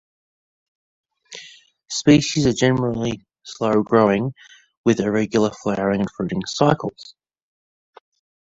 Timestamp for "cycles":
6.47-7.13